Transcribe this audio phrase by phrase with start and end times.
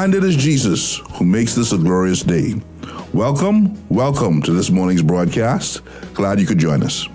[0.00, 2.54] And it is Jesus who makes this a glorious day.
[3.12, 5.82] Welcome, welcome to this morning's broadcast.
[6.14, 7.06] Glad you could join us.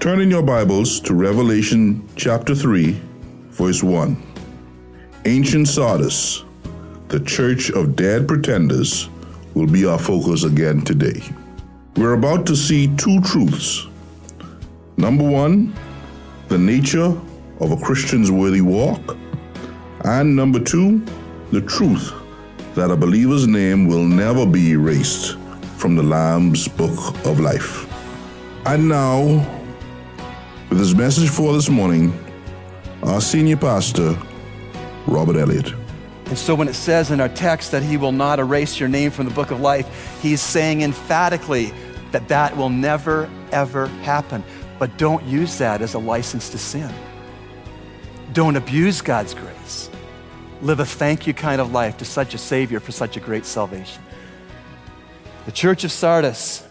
[0.00, 3.00] Turn in your Bibles to Revelation chapter 3,
[3.50, 4.20] verse 1.
[5.24, 6.42] Ancient Sardis,
[7.06, 9.08] the church of dead pretenders,
[9.54, 11.22] will be our focus again today.
[11.94, 13.86] We're about to see two truths.
[14.96, 15.72] Number one,
[16.48, 17.16] the nature
[17.60, 19.16] of a Christian's worthy walk.
[20.02, 21.06] And number two,
[21.52, 22.12] the truth
[22.74, 25.38] that a believer's name will never be erased
[25.76, 27.86] from the Lamb's book of life.
[28.66, 29.22] And now,
[30.68, 32.12] with his message for this morning,
[33.04, 34.18] our senior pastor,
[35.06, 35.72] Robert Elliott.
[36.26, 39.12] And so when it says in our text that he will not erase your name
[39.12, 41.72] from the book of life, he's saying emphatically
[42.10, 44.42] that that will never, ever happen.
[44.80, 46.92] But don't use that as a license to sin.
[48.32, 49.90] Don't abuse God's grace
[50.62, 53.44] live a thank you kind of life to such a Savior for such a great
[53.44, 54.02] salvation.
[55.44, 56.66] The church of Sardis,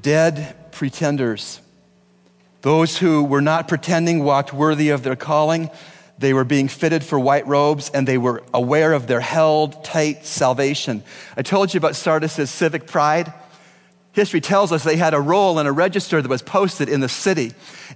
[0.00, 1.60] dead pretenders,
[2.62, 5.70] those who were not pretending walked worthy of their calling.
[6.18, 10.26] They were being fitted for white robes and they were aware of their held tight
[10.26, 11.02] salvation.
[11.36, 13.32] I told you about Sardis' civic pride.
[14.12, 17.08] History tells us they had a roll and a register that was posted in the
[17.08, 17.52] city.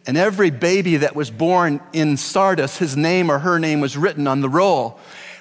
[0.06, 4.28] And every baby that was born in Sardis, his name or her name was written
[4.28, 4.98] on the roll.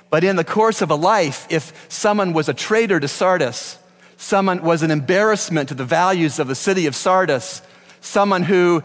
[0.09, 3.77] But in the course of a life, if someone was a traitor to Sardis,
[4.17, 7.61] someone was an embarrassment to the values of the city of Sardis,
[8.01, 8.83] someone who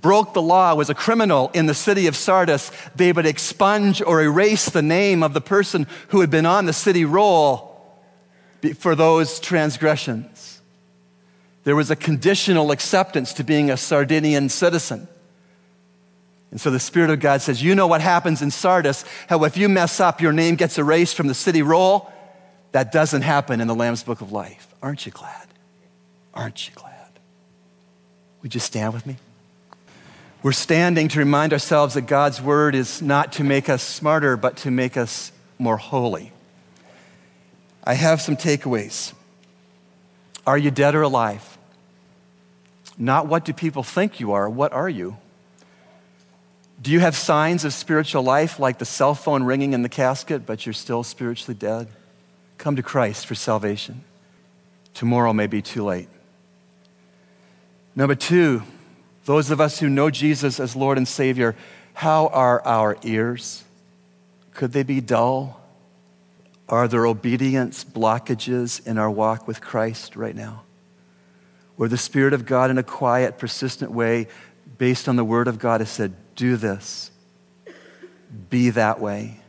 [0.00, 4.22] broke the law, was a criminal in the city of Sardis, they would expunge or
[4.22, 7.72] erase the name of the person who had been on the city roll
[8.78, 10.31] for those transgressions.
[11.64, 15.06] There was a conditional acceptance to being a Sardinian citizen.
[16.50, 19.56] And so the Spirit of God says, You know what happens in Sardis, how if
[19.56, 22.12] you mess up, your name gets erased from the city roll?
[22.72, 24.66] That doesn't happen in the Lamb's Book of Life.
[24.82, 25.46] Aren't you glad?
[26.34, 26.92] Aren't you glad?
[28.42, 29.16] Would you stand with me?
[30.42, 34.56] We're standing to remind ourselves that God's word is not to make us smarter, but
[34.58, 36.32] to make us more holy.
[37.84, 39.12] I have some takeaways.
[40.46, 41.51] Are you dead or alive?
[42.98, 45.16] Not what do people think you are, what are you?
[46.80, 50.44] Do you have signs of spiritual life like the cell phone ringing in the casket,
[50.44, 51.88] but you're still spiritually dead?
[52.58, 54.02] Come to Christ for salvation.
[54.94, 56.08] Tomorrow may be too late.
[57.94, 58.62] Number two,
[59.26, 61.54] those of us who know Jesus as Lord and Savior,
[61.94, 63.64] how are our ears?
[64.54, 65.60] Could they be dull?
[66.68, 70.62] Are there obedience blockages in our walk with Christ right now?
[71.76, 74.28] Where the Spirit of God, in a quiet, persistent way,
[74.78, 77.10] based on the Word of God, has said, Do this,
[78.50, 79.40] be that way,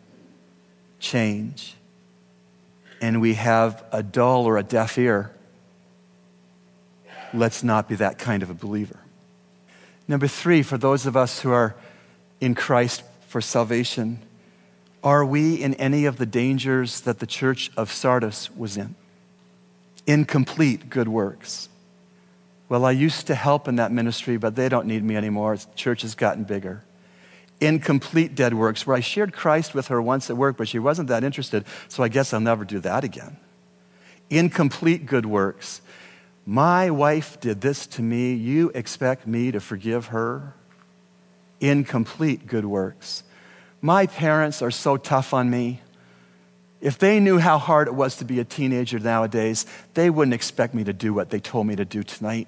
[0.99, 1.75] change.
[3.01, 5.31] And we have a dull or a deaf ear.
[7.33, 8.99] Let's not be that kind of a believer.
[10.07, 11.75] Number three, for those of us who are
[12.39, 14.19] in Christ for salvation,
[15.03, 18.95] are we in any of the dangers that the church of Sardis was in?
[20.05, 21.69] Incomplete good works
[22.73, 25.55] well, I used to help in that ministry, but they don't need me anymore.
[25.55, 26.83] The church has gotten bigger.
[27.61, 31.09] Incomplete dead works, where I shared Christ with her once at work, but she wasn't
[31.09, 33.37] that interested, so I guess I'll never do that again.
[34.31, 35.81] Incomplete good works.
[36.47, 38.33] My wife did this to me.
[38.33, 40.55] You expect me to forgive her?
[41.59, 43.21] Incomplete good works.
[43.81, 45.81] My parents are so tough on me.
[46.81, 50.73] If they knew how hard it was to be a teenager nowadays, they wouldn't expect
[50.73, 52.47] me to do what they told me to do tonight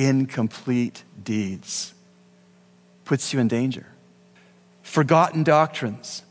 [0.00, 1.92] incomplete deeds
[3.04, 3.86] puts you in danger.
[4.82, 6.22] Forgotten doctrines.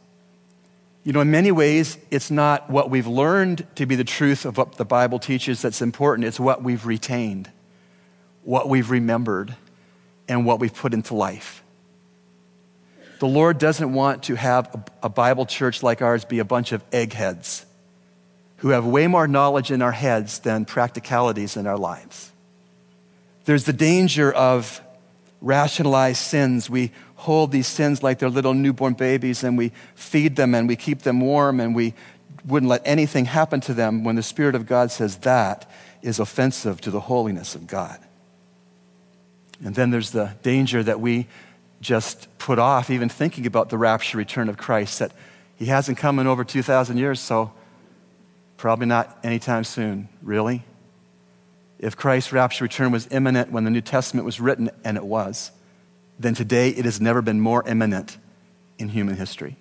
[1.03, 4.57] You know, in many ways, it's not what we've learned to be the truth of
[4.57, 7.49] what the Bible teaches that's important, it's what we've retained,
[8.43, 9.55] what we've remembered,
[10.27, 11.63] and what we've put into life.
[13.19, 16.83] The Lord doesn't want to have a Bible church like ours be a bunch of
[16.91, 17.65] eggheads
[18.57, 22.31] who have way more knowledge in our heads than practicalities in our lives.
[23.45, 24.81] There's the danger of
[25.41, 26.69] rationalized sins.
[26.69, 30.75] We hold these sins like they're little newborn babies and we feed them and we
[30.75, 31.93] keep them warm and we
[32.45, 35.69] wouldn't let anything happen to them when the Spirit of God says that
[36.01, 37.99] is offensive to the holiness of God.
[39.63, 41.27] And then there's the danger that we
[41.81, 45.11] just put off even thinking about the rapture return of Christ, that
[45.57, 47.51] he hasn't come in over 2,000 years, so
[48.57, 50.07] probably not anytime soon.
[50.21, 50.63] Really?
[51.79, 55.51] If Christ's rapture return was imminent when the New Testament was written, and it was,
[56.19, 58.17] then today it has never been more imminent
[58.77, 59.55] in human history.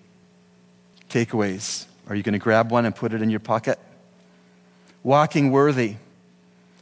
[1.09, 3.79] Takeaways Are you going to grab one and put it in your pocket?
[5.03, 5.97] Walking worthy.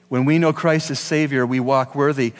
[0.09, 2.33] When we know Christ as Savior, we walk worthy.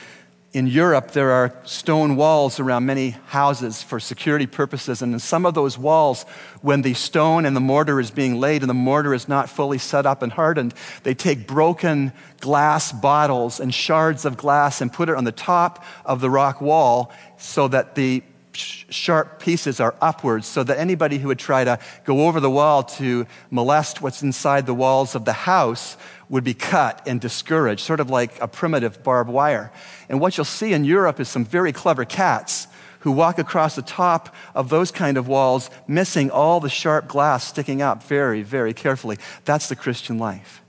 [0.57, 5.03] In Europe, there are stone walls around many houses for security purposes.
[5.03, 6.23] And in some of those walls,
[6.63, 9.77] when the stone and the mortar is being laid and the mortar is not fully
[9.77, 10.73] set up and hardened,
[11.03, 12.11] they take broken
[12.41, 16.63] glass bottles and shards of glass and put it on the top of the rock
[16.63, 18.23] wall so that the
[18.57, 22.83] sharp pieces are upwards so that anybody who would try to go over the wall
[22.83, 28.01] to molest what's inside the walls of the house would be cut and discouraged, sort
[28.01, 29.73] of like a primitive barbed wire.
[30.09, 32.67] And what you'll see in Europe is some very clever cats
[33.01, 37.47] who walk across the top of those kind of walls, missing all the sharp glass
[37.47, 39.17] sticking up very, very carefully.
[39.45, 40.61] That's the Christian life.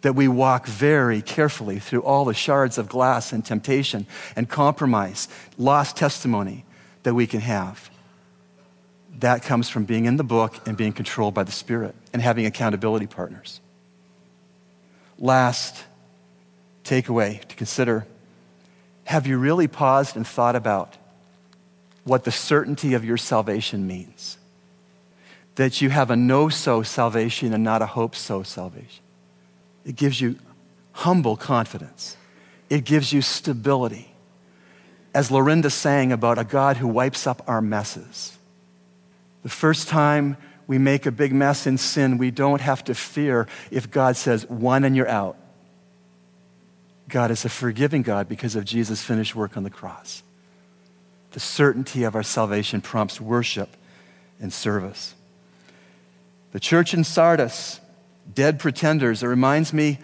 [0.00, 5.28] That we walk very carefully through all the shards of glass and temptation and compromise,
[5.58, 6.64] lost testimony
[7.02, 7.90] that we can have.
[9.18, 12.46] That comes from being in the book and being controlled by the Spirit and having
[12.46, 13.60] accountability partners.
[15.18, 15.84] Last
[16.84, 18.06] takeaway to consider
[19.04, 20.96] have you really paused and thought about
[22.02, 24.36] what the certainty of your salvation means?
[25.54, 29.04] That you have a know so salvation and not a hope so salvation.
[29.84, 30.36] It gives you
[30.92, 32.16] humble confidence,
[32.68, 34.12] it gives you stability.
[35.14, 38.36] As Lorinda sang about a God who wipes up our messes.
[39.44, 40.36] The first time
[40.66, 44.48] we make a big mess in sin, we don't have to fear if God says,
[44.48, 45.36] one and you're out.
[47.08, 50.22] God is a forgiving God because of Jesus' finished work on the cross.
[51.32, 53.76] The certainty of our salvation prompts worship
[54.40, 55.14] and service.
[56.52, 57.80] The church in Sardis,
[58.32, 59.98] dead pretenders, it reminds me,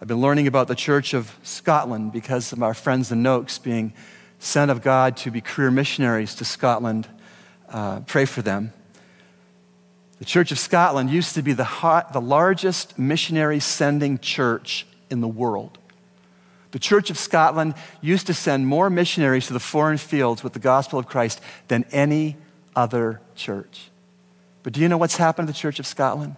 [0.00, 3.92] I've been learning about the Church of Scotland because of our friends the Noakes being
[4.38, 7.08] sent of God to be career missionaries to Scotland.
[7.68, 8.72] Uh, pray for them.
[10.18, 15.20] The Church of Scotland used to be the, hot, the largest missionary sending church in
[15.20, 15.78] the world.
[16.72, 20.58] The Church of Scotland used to send more missionaries to the foreign fields with the
[20.58, 22.36] gospel of Christ than any
[22.74, 23.90] other church.
[24.62, 26.36] But do you know what's happened to the Church of Scotland?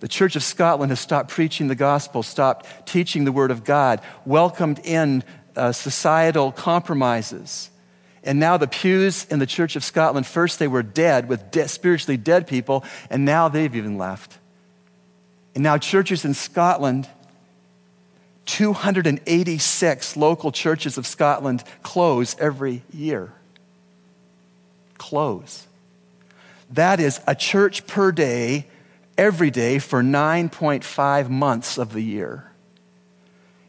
[0.00, 4.00] The Church of Scotland has stopped preaching the gospel, stopped teaching the Word of God,
[4.24, 5.22] welcomed in
[5.54, 7.70] uh, societal compromises
[8.24, 11.68] and now the pews in the Church of Scotland, first they were dead with de-
[11.68, 14.38] spiritually dead people, and now they've even left.
[15.54, 17.08] And now churches in Scotland,
[18.46, 23.32] 286 local churches of Scotland close every year.
[24.96, 25.66] Close.
[26.70, 28.66] That is a church per day,
[29.18, 32.50] every day, for 9.5 months of the year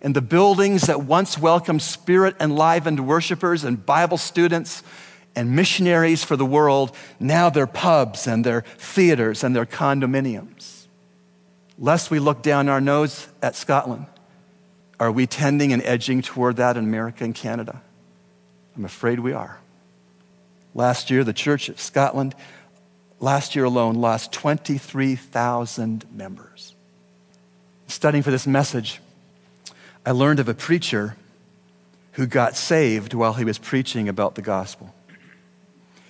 [0.05, 4.83] and the buildings that once welcomed spirit enlivened worshipers and Bible students
[5.35, 10.85] and missionaries for the world, now they're pubs and they're theaters and they're condominiums.
[11.79, 14.05] Lest we look down our nose at Scotland,
[14.99, 17.81] are we tending and edging toward that in America and Canada?
[18.77, 19.57] I'm afraid we are.
[20.75, 22.35] Last year, the Church of Scotland,
[23.19, 26.75] last year alone, lost 23,000 members.
[27.87, 29.01] Studying for this message,
[30.05, 31.15] I learned of a preacher
[32.13, 34.93] who got saved while he was preaching about the gospel.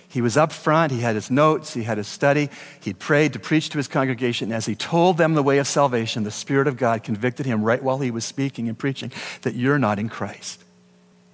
[0.08, 2.48] He was up front, he had his notes, he had his study,
[2.80, 4.52] he prayed to preach to his congregation.
[4.52, 7.82] As he told them the way of salvation, the Spirit of God convicted him right
[7.82, 9.12] while he was speaking and preaching
[9.42, 10.62] that you're not in Christ.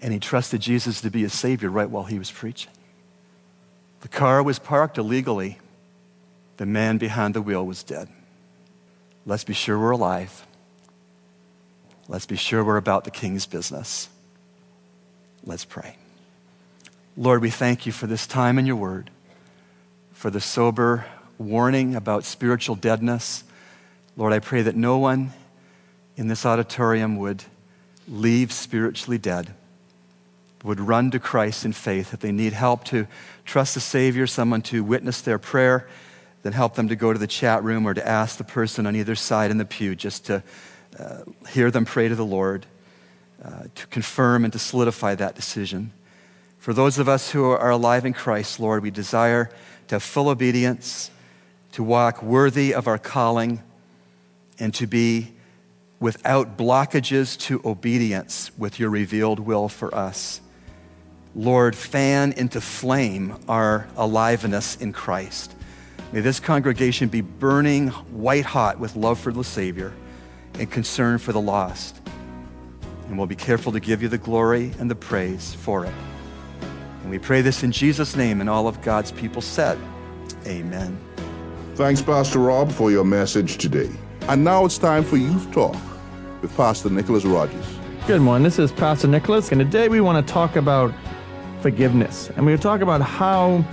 [0.01, 2.73] And he trusted Jesus to be his Savior right while he was preaching.
[4.01, 5.59] The car was parked illegally.
[6.57, 8.09] The man behind the wheel was dead.
[9.27, 10.45] Let's be sure we're alive.
[12.09, 14.09] Let's be sure we're about the King's business.
[15.45, 15.97] Let's pray.
[17.17, 19.11] Lord, we thank you for this time in your word,
[20.13, 21.05] for the sober
[21.39, 23.45] warning about spiritual deadness.
[24.17, 25.33] Lord, I pray that no one
[26.17, 27.45] in this auditorium would
[28.09, 29.55] leave spiritually dead,
[30.65, 32.13] would run to Christ in faith.
[32.13, 33.07] If they need help to
[33.45, 35.89] trust the Savior, someone to witness their prayer,
[36.43, 38.97] then help them to go to the chat room or to ask the person on
[38.97, 40.43] either side in the pew just to
[40.99, 42.67] uh, hear them pray to the Lord
[43.45, 45.93] uh, to confirm and to solidify that decision.
[46.59, 49.51] For those of us who are alive in Christ, Lord, we desire
[49.89, 51.11] to have full obedience,
[51.73, 53.63] to walk worthy of our calling,
[54.59, 55.33] and to be
[55.99, 60.41] without blockages to obedience with your revealed will for us.
[61.35, 65.55] Lord, fan into flame our aliveness in Christ.
[66.13, 69.93] May this congregation be burning white hot with love for the Savior
[70.59, 72.01] and concern for the lost.
[73.09, 75.95] And we'll be careful to give you the glory and the praise for it.
[77.03, 79.79] And we pray this in Jesus' name, and all of God's people said,
[80.47, 80.99] Amen.
[81.75, 83.91] Thanks, Pastor Rob, for your message today.
[84.29, 85.77] And now it's time for Youth Talk
[86.41, 87.67] with Pastor Nicholas Rogers.
[88.07, 88.45] Good morning.
[88.45, 90.93] This is Pastor Nicholas, and today we want to talk about
[91.61, 92.29] forgiveness.
[92.29, 93.65] And we're going to talk about how,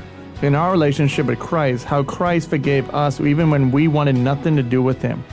[0.42, 4.64] in our relationship with Christ, how Christ forgave us even when we wanted nothing to
[4.64, 5.24] do with Him.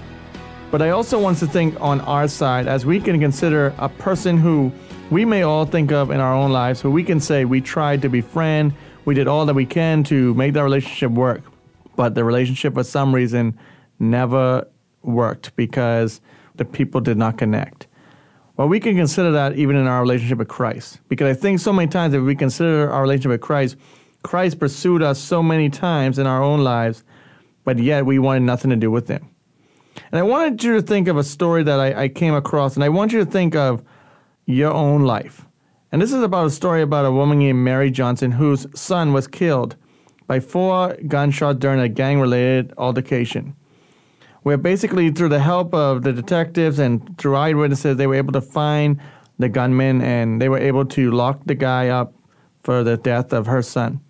[0.77, 4.37] But I also want to think on our side as we can consider a person
[4.37, 4.71] who
[5.11, 8.03] we may all think of in our own lives, who we can say we tried
[8.03, 8.75] to befriend,
[9.07, 11.41] we did all that we can to make that relationship work,
[11.97, 13.59] but the relationship for some reason
[14.01, 14.69] never
[15.01, 16.21] worked because
[16.57, 17.87] the people did not connect.
[18.59, 21.01] Well, we can consider that even in our relationship with Christ.
[21.09, 23.77] Because I think so many times if we consider our relationship with Christ,
[24.25, 27.03] Christ pursued us so many times in our own lives,
[27.65, 29.31] but yet we wanted nothing to do with him.
[30.13, 32.85] And I wanted you to think of a story that I, I came across, and
[32.85, 33.83] I want you to think of
[34.47, 35.47] your own life.
[35.93, 39.27] And this is about a story about a woman named Mary Johnson whose son was
[39.27, 39.77] killed
[40.27, 43.55] by four gunshots during a gang related altercation.
[44.43, 48.41] Where basically, through the help of the detectives and through eyewitnesses, they were able to
[48.41, 49.01] find
[49.39, 52.15] the gunman and they were able to lock the guy up
[52.63, 54.01] for the death of her son.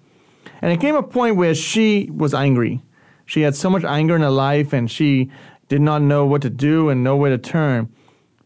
[0.62, 2.82] And it came a point where she was angry.
[3.26, 5.30] She had so much anger in her life and she
[5.68, 7.92] did not know what to do and nowhere to turn.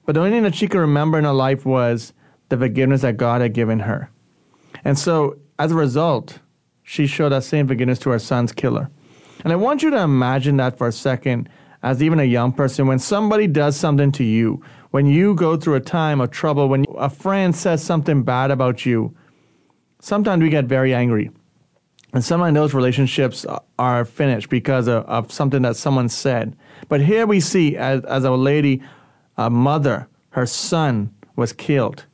[0.07, 2.13] But the only thing that she could remember in her life was
[2.49, 4.11] the forgiveness that God had given her.
[4.85, 6.39] And so, as a result,
[6.83, 8.91] she showed that same forgiveness to her son's killer.
[9.45, 11.49] And I want you to imagine that for a second,
[11.83, 15.77] as even a young person, when somebody does something to you, when you go through
[15.77, 19.15] a time of trouble, when a friend says something bad about you,
[20.01, 21.31] sometimes we get very angry.
[22.13, 23.47] And sometimes those relationships
[23.79, 26.57] are finished because of, of something that someone said.
[26.89, 28.83] But here we see, as, as a lady,
[29.37, 32.05] a mother, her son was killed.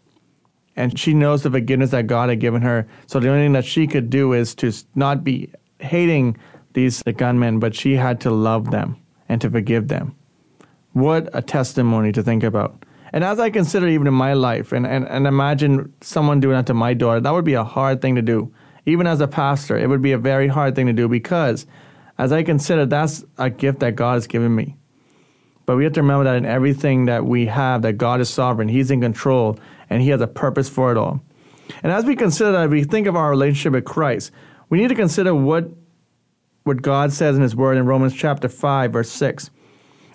[0.76, 2.87] And she knows the forgiveness that God had given her.
[3.07, 6.37] So the only thing that she could do is to not be hating
[6.75, 8.97] these the gunmen, but she had to love them
[9.29, 10.15] and to forgive them.
[10.93, 12.85] What a testimony to think about.
[13.12, 16.67] And as I consider even in my life, and, and, and imagine someone doing that
[16.67, 18.53] to my daughter, that would be a hard thing to do.
[18.87, 21.66] Even as a pastor, it would be a very hard thing to do because
[22.19, 24.76] as I consider that's a gift that God has given me.
[25.66, 28.69] But we have to remember that in everything that we have, that God is sovereign,
[28.69, 29.59] He's in control,
[29.90, 31.21] and He has a purpose for it all.
[31.83, 34.31] And as we consider that, we think of our relationship with Christ,
[34.71, 35.69] we need to consider what,
[36.62, 39.50] what God says in His Word in Romans chapter 5, verse 6.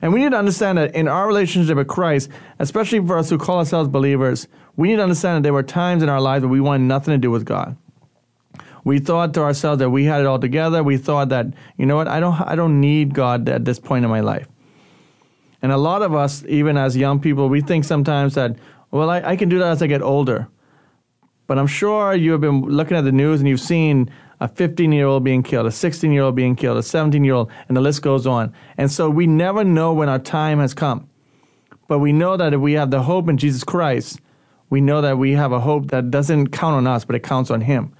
[0.02, 3.38] And we need to understand that in our relationship with Christ, especially for us who
[3.38, 6.50] call ourselves believers, we need to understand that there were times in our lives where
[6.50, 7.76] we wanted nothing to do with God.
[8.84, 10.84] We thought to ourselves that we had it all together.
[10.84, 11.48] We thought that,
[11.78, 14.48] you know what, I don't, I don't need God at this point in my life.
[15.62, 18.56] And a lot of us, even as young people, we think sometimes that,
[18.90, 20.48] well, I, I can do that as I get older.
[21.46, 24.10] But I'm sure you have been looking at the news and you've seen
[24.40, 27.36] a 15 year old being killed, a 16 year old being killed, a 17 year
[27.36, 28.54] old, and the list goes on.
[28.78, 31.08] And so we never know when our time has come.
[31.88, 34.20] But we know that if we have the hope in Jesus Christ,
[34.70, 37.52] we know that we have a hope that doesn't count on us, but it counts
[37.52, 37.94] on Him.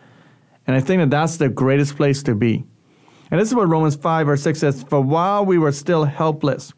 [0.72, 2.64] And I think that that's the greatest place to be.
[3.30, 6.72] And this is what Romans 5 verse 6 says For while we were still helpless,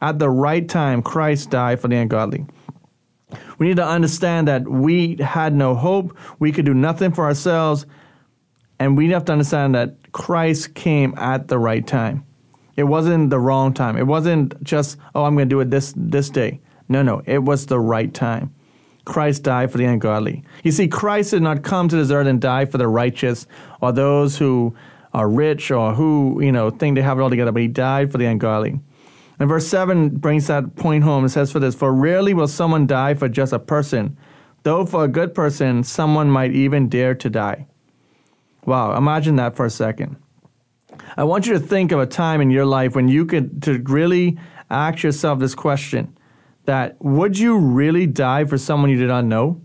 [0.00, 2.46] at the right time, Christ died for the ungodly.
[3.58, 6.16] We need to understand that we had no hope.
[6.38, 7.84] We could do nothing for ourselves.
[8.78, 12.24] And we have to understand that Christ came at the right time.
[12.76, 13.98] It wasn't the wrong time.
[13.98, 16.62] It wasn't just, oh, I'm going to do it this, this day.
[16.88, 18.54] No, no, it was the right time.
[19.06, 20.44] Christ died for the ungodly.
[20.62, 23.46] You see, Christ did not come to this earth and die for the righteous
[23.80, 24.76] or those who
[25.14, 28.12] are rich or who, you know, think they have it all together, but he died
[28.12, 28.78] for the ungodly.
[29.38, 31.24] And verse 7 brings that point home.
[31.24, 34.16] It says for this, For rarely will someone die for just a person,
[34.64, 37.66] though for a good person, someone might even dare to die.
[38.64, 40.16] Wow, imagine that for a second.
[41.16, 43.78] I want you to think of a time in your life when you could to
[43.84, 44.36] really
[44.68, 46.16] ask yourself this question
[46.66, 49.60] that would you really die for someone you did not know?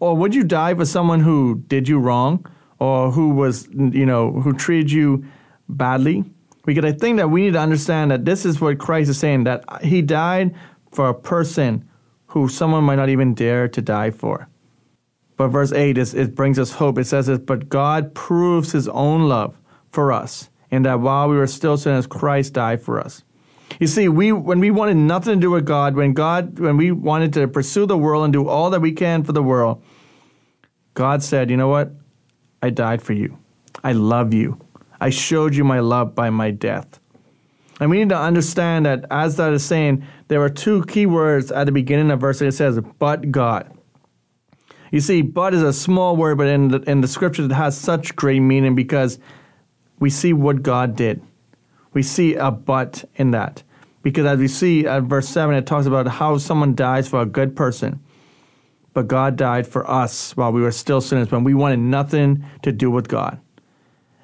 [0.00, 2.46] Or would you die for someone who did you wrong
[2.78, 5.24] or who was, you know, who treated you
[5.68, 6.24] badly?
[6.64, 9.44] Because I think that we need to understand that this is what Christ is saying
[9.44, 10.54] that he died
[10.92, 11.88] for a person
[12.26, 14.48] who someone might not even dare to die for.
[15.36, 16.98] But verse 8 is, it brings us hope.
[16.98, 19.56] It says this, but God proves his own love
[19.90, 23.22] for us and that while we were still sinners, Christ died for us.
[23.80, 26.92] You see, we when we wanted nothing to do with God, when God when we
[26.92, 29.82] wanted to pursue the world and do all that we can for the world,
[30.94, 31.92] God said, "You know what?
[32.62, 33.38] I died for you.
[33.84, 34.58] I love you.
[35.00, 36.98] I showed you my love by my death.
[37.80, 41.52] And we need to understand that, as that is saying, there are two key words
[41.52, 42.40] at the beginning of verse.
[42.40, 43.70] It says, but God.
[44.90, 47.78] You see, but is a small word, but in the, in the scripture it has
[47.78, 49.18] such great meaning because
[49.98, 51.22] we see what God did.
[51.96, 53.62] We see a but in that.
[54.02, 57.24] Because as we see at verse 7, it talks about how someone dies for a
[57.24, 58.00] good person.
[58.92, 62.70] But God died for us while we were still sinners, when we wanted nothing to
[62.70, 63.40] do with God.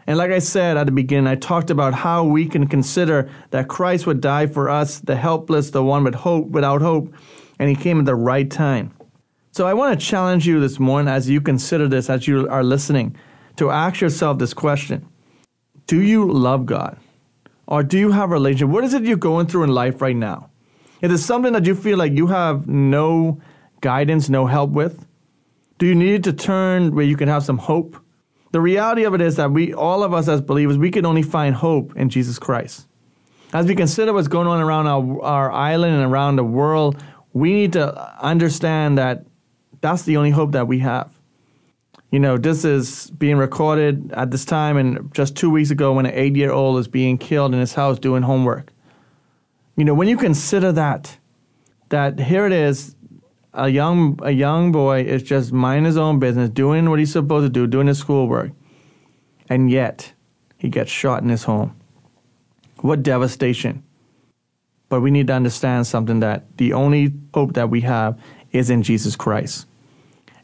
[0.07, 3.69] And like I said at the beginning, I talked about how we can consider that
[3.69, 7.15] Christ would die for us, the helpless, the one with hope, without hope,
[7.59, 8.93] and he came at the right time.
[9.53, 12.63] So I want to challenge you this morning as you consider this, as you are
[12.63, 13.17] listening,
[13.57, 15.09] to ask yourself this question
[15.87, 16.99] Do you love God?
[17.67, 18.69] Or do you have a relationship?
[18.69, 20.51] What is it you're going through in life right now?
[21.01, 23.41] Is it something that you feel like you have no
[23.81, 25.07] guidance, no help with?
[25.79, 27.97] Do you need to turn where you can have some hope?
[28.53, 31.23] The reality of it is that we, all of us as believers, we can only
[31.23, 32.87] find hope in Jesus Christ.
[33.53, 37.03] As we consider what's going on around our, our island and around the world,
[37.33, 39.25] we need to understand that
[39.81, 41.13] that's the only hope that we have.
[42.13, 46.05] You know, this is being recorded at this time, and just two weeks ago, when
[46.05, 48.71] an eight year old is being killed in his house doing homework.
[49.79, 51.17] You know, when you consider that,
[51.89, 52.95] that here it is,
[53.55, 57.47] a young a young boy is just minding his own business, doing what he's supposed
[57.47, 58.51] to do, doing his schoolwork,
[59.49, 60.13] and yet
[60.59, 61.75] he gets shot in his home.
[62.83, 63.83] What devastation!
[64.91, 68.83] But we need to understand something that the only hope that we have is in
[68.83, 69.67] Jesus Christ.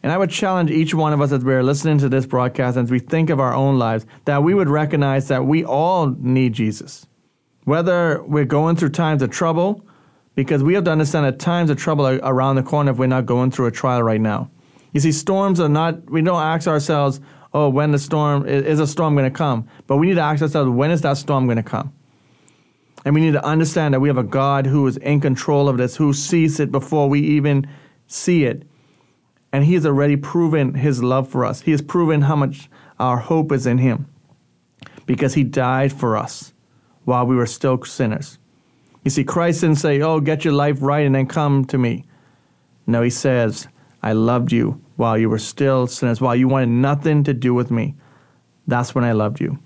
[0.02, 2.90] And I would challenge each one of us as we're listening to this broadcast, as
[2.90, 7.06] we think of our own lives, that we would recognize that we all need Jesus.
[7.64, 9.84] Whether we're going through times of trouble,
[10.34, 13.06] because we have to understand that times of trouble are around the corner if we're
[13.06, 14.50] not going through a trial right now.
[14.92, 17.20] You see, storms are not, we don't ask ourselves,
[17.52, 19.68] oh, when the storm, is a storm going to come?
[19.86, 21.92] But we need to ask ourselves, when is that storm going to come?
[23.04, 25.76] And we need to understand that we have a God who is in control of
[25.78, 27.66] this, who sees it before we even
[28.06, 28.62] see it.
[29.52, 31.62] And He has already proven His love for us.
[31.62, 34.06] He has proven how much our hope is in Him
[35.06, 36.52] because He died for us
[37.04, 38.38] while we were still sinners.
[39.04, 42.04] You see, Christ didn't say, Oh, get your life right and then come to me.
[42.86, 43.68] No, he says,
[44.02, 47.70] I loved you while you were still sinners, while you wanted nothing to do with
[47.70, 47.94] me.
[48.66, 49.58] That's when I loved you.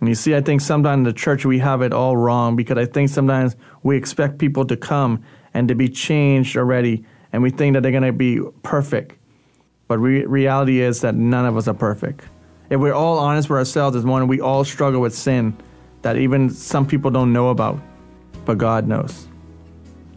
[0.00, 2.78] And you see, I think sometimes in the church we have it all wrong because
[2.78, 5.22] I think sometimes we expect people to come
[5.54, 9.14] and to be changed already, and we think that they're going to be perfect.
[9.86, 12.24] But re- reality is that none of us are perfect.
[12.70, 15.56] If we're all honest with ourselves this one, we all struggle with sin
[16.02, 17.80] that even some people don't know about
[18.48, 19.28] but God knows.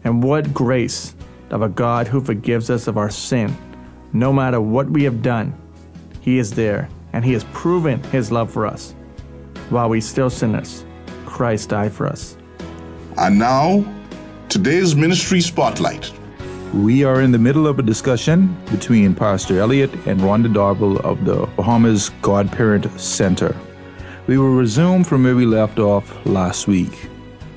[0.05, 1.15] And what grace
[1.49, 3.53] of a God who forgives us of our sin,
[4.13, 5.53] no matter what we have done.
[6.21, 8.95] He is there, and He has proven His love for us.
[9.69, 10.85] While we still sinners,
[11.25, 12.37] Christ died for us.
[13.17, 13.83] And now,
[14.47, 16.13] today's ministry spotlight.
[16.73, 21.25] We are in the middle of a discussion between Pastor Elliot and Rhonda Darble of
[21.25, 23.53] the Bahamas Godparent Center.
[24.27, 27.09] We will resume from where we left off last week.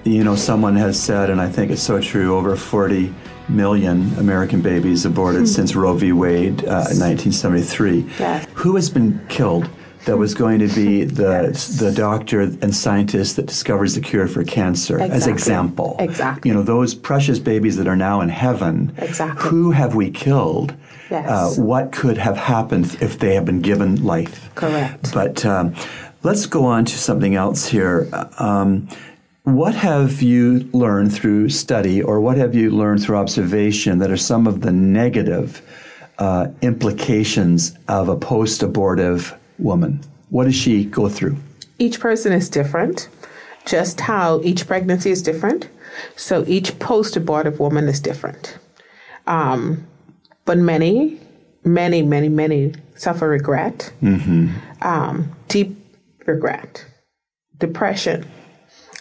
[0.03, 3.14] You know, someone has said, and I think it's so true, over 40
[3.48, 5.46] million American babies aborted hmm.
[5.46, 6.11] since Roe v.
[6.11, 8.00] Wade uh, in 1973.
[8.18, 8.48] Yes.
[8.55, 9.70] Who has been killed?
[10.07, 11.69] That was going to be the yes.
[11.79, 15.17] the doctor and scientist that discovers the cure for cancer, exactly.
[15.17, 15.97] as example.
[15.99, 16.51] Exactly.
[16.51, 18.95] You know those precious babies that are now in heaven.
[18.99, 19.51] Exactly.
[19.51, 20.75] Who have we killed?
[21.11, 21.29] Yes.
[21.29, 24.55] Uh, what could have happened if they have been given life?
[24.55, 25.12] Correct.
[25.12, 25.75] But um,
[26.23, 28.09] let's go on to something else here.
[28.38, 28.88] Um,
[29.45, 34.17] what have you learned through study or what have you learned through observation that are
[34.17, 35.61] some of the negative
[36.19, 40.01] uh, implications of a post abortive woman?
[40.31, 41.37] What does she go through?
[41.79, 43.09] Each person is different,
[43.67, 45.69] just how each pregnancy is different.
[46.17, 48.59] So each post abortive woman is different.
[49.27, 49.87] Um,
[50.45, 51.21] but many,
[51.64, 54.51] many, many, many suffer regret, mm-hmm.
[54.83, 55.77] um, deep
[56.27, 56.85] regret,
[57.59, 58.27] depression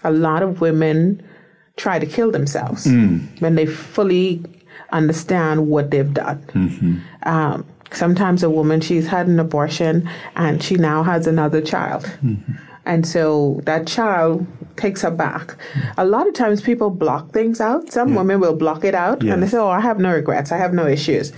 [0.03, 1.21] a lot of women
[1.77, 3.41] try to kill themselves mm.
[3.41, 4.43] when they fully
[4.91, 6.41] understand what they've done.
[6.53, 6.97] Mm-hmm.
[7.23, 12.03] Um, sometimes a woman, she's had an abortion and she now has another child.
[12.23, 12.53] Mm-hmm.
[12.85, 15.47] And so that child takes her back.
[15.47, 15.99] Mm-hmm.
[15.99, 17.91] A lot of times people block things out.
[17.91, 18.17] Some yeah.
[18.17, 20.51] women will block it out and they say, Oh, I have no regrets.
[20.51, 21.31] I have no issues.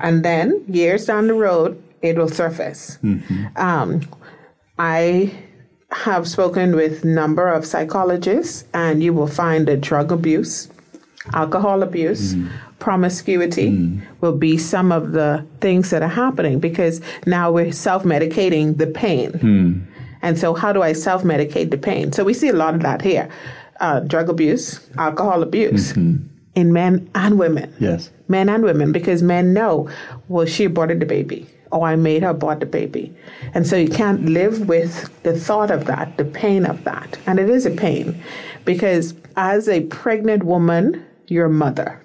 [0.00, 2.98] And then years down the road, it will surface.
[3.02, 3.46] Mm-hmm.
[3.56, 4.02] Um,
[4.78, 5.32] I
[5.92, 10.68] have spoken with number of psychologists and you will find that drug abuse
[11.34, 12.50] alcohol abuse mm.
[12.78, 14.02] promiscuity mm.
[14.20, 19.32] will be some of the things that are happening because now we're self-medicating the pain
[19.32, 19.86] mm.
[20.22, 23.02] and so how do i self-medicate the pain so we see a lot of that
[23.02, 23.28] here
[23.80, 26.24] uh, drug abuse alcohol abuse mm-hmm.
[26.54, 29.88] in men and women yes men and women because men know
[30.28, 33.14] well she aborted the baby or I made her abort the baby.
[33.54, 37.18] And so you can't live with the thought of that, the pain of that.
[37.26, 38.22] And it is a pain
[38.66, 42.00] because as a pregnant woman, you're mother.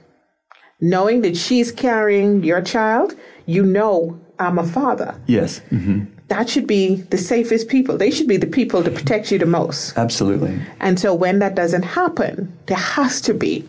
[0.80, 5.20] Knowing that she's carrying your child, you know I'm a father.
[5.26, 5.62] Yes.
[5.72, 6.06] Mm-hmm.
[6.28, 7.98] That should be the safest people.
[7.98, 9.98] They should be the people to protect you the most.
[9.98, 10.60] Absolutely.
[10.80, 13.68] And so when that doesn't happen, there has to be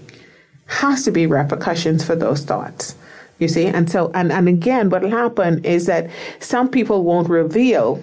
[0.67, 2.95] has to be repercussions for those thoughts.
[3.39, 3.67] You see?
[3.67, 8.03] And so and, and again what will happen is that some people won't reveal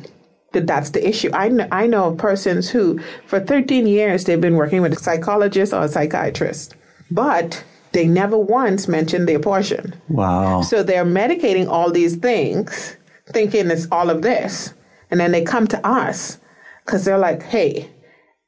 [0.54, 1.30] that that's the issue.
[1.34, 5.00] I know, I know of persons who for 13 years they've been working with a
[5.00, 6.76] psychologist or a psychiatrist.
[7.12, 9.94] But they never once mentioned their portion.
[10.10, 10.62] Wow.
[10.62, 14.74] So they're medicating all these things, thinking it's all of this.
[15.12, 16.40] And then they come to us
[16.86, 17.90] because they're like, hey,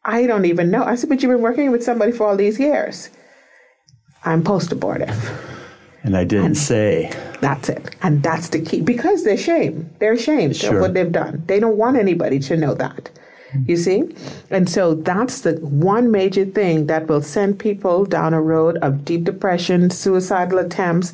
[0.03, 0.83] I don't even know.
[0.83, 3.09] I said, but you've been working with somebody for all these years.
[4.25, 5.17] I'm post abortive.
[6.03, 7.11] And I didn't and say.
[7.41, 7.95] That's it.
[8.01, 9.93] And that's the key because they're ashamed.
[9.99, 10.75] They're ashamed sure.
[10.75, 11.43] of what they've done.
[11.47, 13.09] They don't want anybody to know that.
[13.65, 14.03] You see?
[14.49, 19.05] And so that's the one major thing that will send people down a road of
[19.05, 21.13] deep depression, suicidal attempts,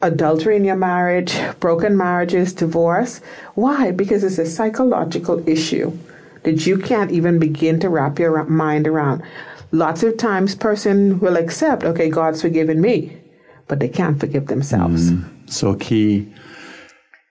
[0.00, 3.20] adultery in your marriage, broken marriages, divorce.
[3.54, 3.92] Why?
[3.92, 5.96] Because it's a psychological issue
[6.42, 9.22] that you can't even begin to wrap your mind around.
[9.70, 13.16] Lots of times person will accept, okay, God's forgiven me,
[13.68, 15.12] but they can't forgive themselves.
[15.12, 16.32] Mm, so key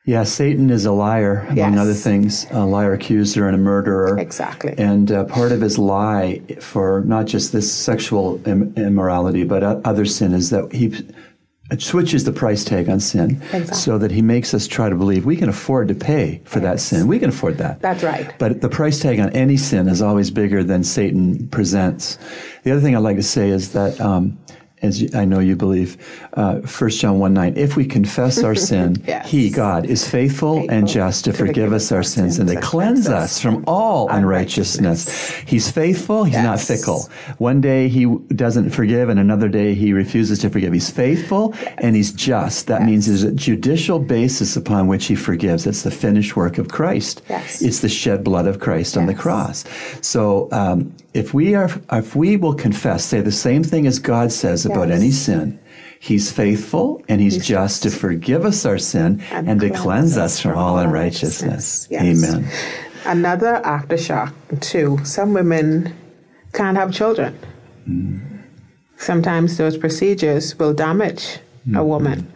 [0.05, 1.79] yeah, Satan is a liar, among yes.
[1.79, 4.17] other things, a liar, accuser, and a murderer.
[4.17, 4.73] Exactly.
[4.77, 10.05] And uh, part of his lie for not just this sexual Im- immorality, but other
[10.05, 11.07] sin is that he
[11.77, 13.75] switches the price tag on sin exactly.
[13.75, 16.63] so that he makes us try to believe we can afford to pay for yes.
[16.63, 17.07] that sin.
[17.07, 17.79] We can afford that.
[17.79, 18.33] That's right.
[18.39, 22.17] But the price tag on any sin is always bigger than Satan presents.
[22.63, 24.37] The other thing I'd like to say is that um,
[24.81, 25.97] as I know you believe,
[26.33, 29.29] uh, 1 John 1 9, if we confess our sin, yes.
[29.29, 32.59] He, God, is faithful, faithful and just to, to forgive us our sins and to
[32.59, 35.07] cleanse us from all unrighteousness.
[35.07, 35.49] unrighteousness.
[35.49, 36.43] He's faithful, He's yes.
[36.43, 37.09] not fickle.
[37.37, 40.73] One day He doesn't forgive, and another day He refuses to forgive.
[40.73, 41.75] He's faithful yes.
[41.79, 42.67] and He's just.
[42.67, 45.67] That means there's a judicial basis upon which He forgives.
[45.67, 47.21] It's the finished work of Christ.
[47.61, 49.63] It's the shed blood of Christ on the cross.
[50.01, 54.31] So um, if we are, if we will confess, say the same thing as God
[54.31, 54.73] says yes.
[54.73, 55.59] about any sin,
[55.99, 60.17] He's faithful and He's, he's just to forgive us our sin and, and to cleanse
[60.17, 61.87] us from all unrighteousness.
[61.89, 62.23] Yes.
[62.23, 62.51] Amen.
[63.05, 64.99] Another aftershock too.
[65.03, 65.95] Some women
[66.53, 67.37] can't have children.
[67.87, 68.43] Mm.
[68.97, 71.75] Sometimes those procedures will damage mm-hmm.
[71.75, 72.31] a woman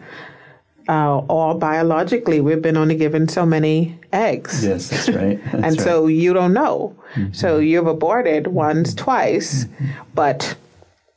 [0.88, 4.64] uh, or biologically, we've been only given so many eggs.
[4.64, 5.38] Yes, that's right.
[5.52, 5.80] That's and right.
[5.80, 6.96] so you don't know.
[7.14, 7.32] Mm-hmm.
[7.32, 9.86] So you've aborted once, twice, mm-hmm.
[10.14, 10.56] but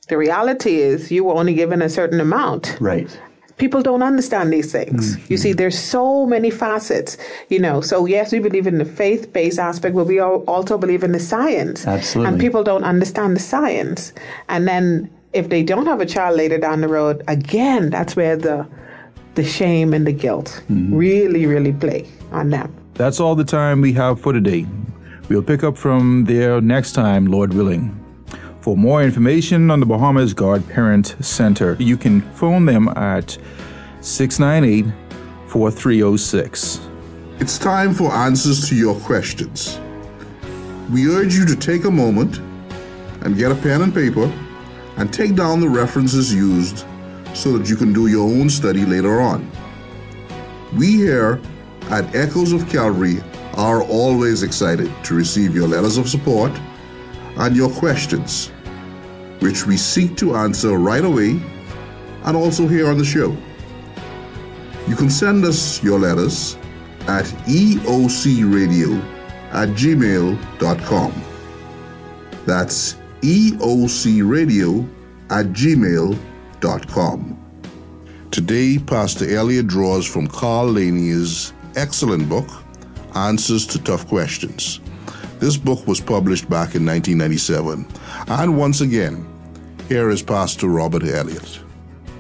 [0.09, 2.77] the reality is you were only given a certain amount.
[2.79, 3.09] Right.
[3.57, 5.17] People don't understand these things.
[5.17, 5.33] Mm-hmm.
[5.33, 7.17] You see, there's so many facets,
[7.49, 7.81] you know.
[7.81, 11.19] So, yes, we believe in the faith based aspect, but we also believe in the
[11.19, 11.85] science.
[11.85, 12.31] Absolutely.
[12.31, 14.13] And people don't understand the science.
[14.47, 18.37] And then if they don't have a child later down the road, again, that's where
[18.37, 18.65] the
[19.35, 20.95] the shame and the guilt mm-hmm.
[20.95, 22.78] really, really play on them.
[22.99, 24.67] That's all the time we have for today.
[25.29, 27.95] We'll pick up from there next time, Lord willing.
[28.59, 33.37] For more information on the Bahamas God Parent Center, you can phone them at
[34.01, 34.93] 698
[35.47, 36.89] 4306.
[37.39, 39.79] It's time for answers to your questions.
[40.91, 42.39] We urge you to take a moment
[43.21, 44.25] and get a pen and paper
[44.97, 46.83] and take down the references used
[47.33, 49.49] so that you can do your own study later on.
[50.75, 51.41] We here
[51.89, 53.21] at Echoes of Calvary
[53.55, 56.51] are always excited to receive your letters of support
[57.37, 58.47] and your questions,
[59.39, 61.39] which we seek to answer right away
[62.23, 63.35] and also here on the show.
[64.87, 66.55] You can send us your letters
[67.07, 69.01] at eocradio
[69.51, 71.23] at gmail.com.
[72.45, 74.89] That's eocradio
[75.29, 77.39] at gmail.com
[78.31, 82.49] Today, Pastor Elliot draws from Carl Laney's excellent book,
[83.15, 84.79] Answers to Tough Questions.
[85.39, 87.87] This book was published back in 1997.
[88.27, 89.27] And once again,
[89.87, 91.59] here is Pastor Robert Elliott.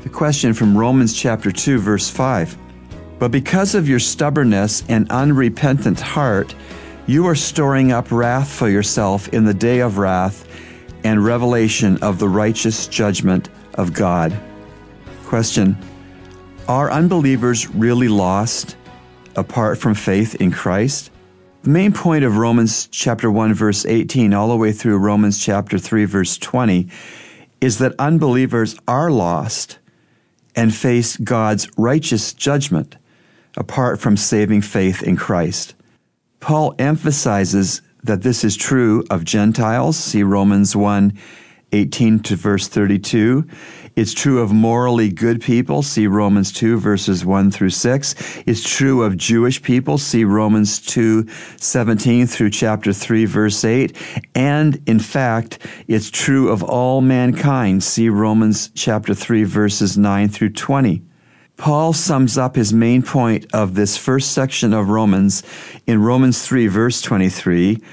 [0.03, 2.57] The question from Romans chapter 2, verse 5.
[3.19, 6.55] But because of your stubbornness and unrepentant heart,
[7.05, 10.47] you are storing up wrath for yourself in the day of wrath
[11.03, 14.37] and revelation of the righteous judgment of God.
[15.25, 15.77] Question
[16.67, 18.77] Are unbelievers really lost
[19.39, 21.09] apart from faith in Christ?
[21.63, 25.77] The main point of Romans chapter 1 verse 18 all the way through Romans chapter
[25.77, 26.87] 3 verse 20
[27.61, 29.79] is that unbelievers are lost
[30.55, 32.97] and face God's righteous judgment
[33.57, 35.75] apart from saving faith in Christ.
[36.39, 41.17] Paul emphasizes that this is true of Gentiles, see Romans 1
[41.71, 43.47] 18 to verse 32.
[43.99, 48.15] It's true of morally good people, see Romans 2 verses 1 through 6.
[48.45, 53.97] It's true of Jewish people, see Romans 2 17 through chapter 3 verse 8.
[54.33, 55.59] And in fact,
[55.89, 61.01] it's true of all mankind, see Romans chapter 3 verses 9 through 20.
[61.57, 65.43] Paul sums up his main point of this first section of Romans
[65.85, 67.83] in Romans 3, verse 23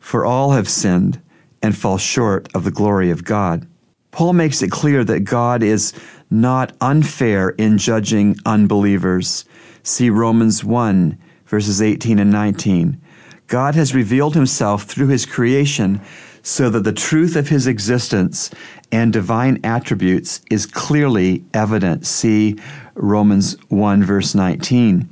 [0.00, 1.22] For all have sinned
[1.62, 3.68] and fall short of the glory of God.
[4.16, 5.92] Paul makes it clear that God is
[6.30, 9.44] not unfair in judging unbelievers.
[9.82, 12.98] See Romans 1, verses 18 and 19.
[13.46, 16.00] God has revealed himself through his creation
[16.42, 18.50] so that the truth of his existence
[18.90, 22.06] and divine attributes is clearly evident.
[22.06, 22.56] See
[22.94, 25.10] Romans 1, verse 19.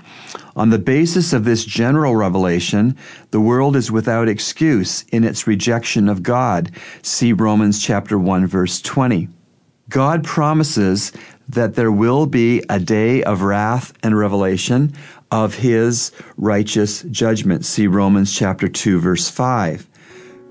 [0.56, 2.96] On the basis of this general revelation,
[3.32, 6.70] the world is without excuse in its rejection of God.
[7.02, 9.28] See Romans chapter 1, verse 20.
[9.88, 11.12] God promises
[11.48, 14.94] that there will be a day of wrath and revelation
[15.30, 17.64] of his righteous judgment.
[17.64, 19.88] See Romans chapter 2, verse 5.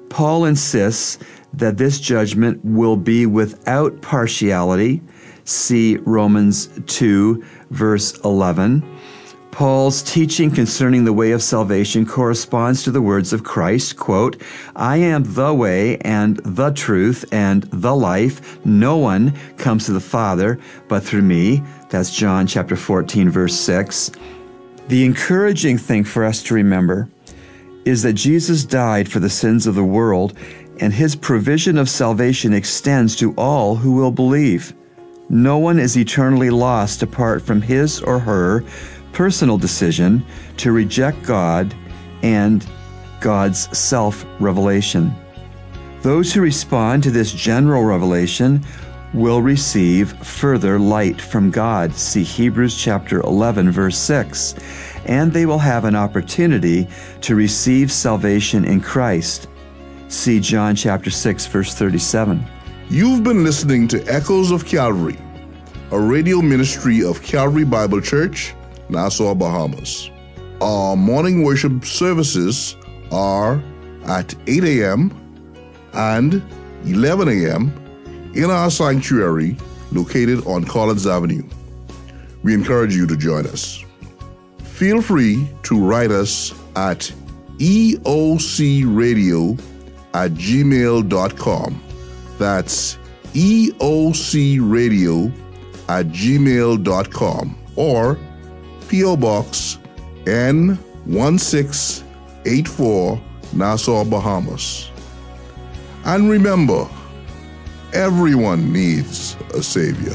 [0.09, 1.17] Paul insists
[1.53, 5.01] that this judgment will be without partiality.
[5.45, 8.83] See Romans 2, verse 11.
[9.53, 14.41] Paul's teaching concerning the way of salvation corresponds to the words of Christ, quote,
[14.75, 18.65] I am the way and the truth and the life.
[18.65, 21.61] No one comes to the Father but through me.
[21.91, 24.09] That's John chapter 14 verse 6.
[24.87, 27.07] The encouraging thing for us to remember
[27.85, 30.35] is that Jesus died for the sins of the world,
[30.79, 34.73] and his provision of salvation extends to all who will believe.
[35.29, 38.63] No one is eternally lost apart from his or her
[39.13, 40.25] personal decision
[40.57, 41.73] to reject God
[42.21, 42.65] and
[43.21, 45.15] God's self revelation.
[46.01, 48.65] Those who respond to this general revelation
[49.13, 51.93] will receive further light from God.
[51.93, 54.55] See Hebrews chapter 11 verse 6
[55.05, 56.87] and they will have an opportunity
[57.21, 59.47] to receive salvation in Christ.
[60.07, 62.43] See John chapter 6 verse 37.
[62.89, 65.17] You've been listening to Echoes of Calvary,
[65.91, 68.53] a radio ministry of Calvary Bible Church,
[68.93, 70.09] Nassau, Bahamas.
[70.61, 72.77] Our morning worship services
[73.11, 73.61] are
[74.05, 75.11] at 8 a.m.
[75.93, 76.41] and
[76.85, 78.31] 11 a.m.
[78.33, 79.57] in our sanctuary
[79.91, 81.43] located on Collins Avenue.
[82.43, 83.83] We encourage you to join us
[84.83, 87.09] feel free to write us at
[87.59, 89.57] eocradio
[90.13, 91.83] at gmail.com.
[92.37, 92.97] That's
[93.33, 95.31] eocradio
[95.87, 98.19] at gmail.com or
[98.93, 99.17] P.O.
[99.17, 99.79] Box
[100.25, 103.21] N1684
[103.53, 104.91] Nassau, Bahamas.
[106.05, 106.87] And remember,
[107.91, 110.13] everyone needs a Savior.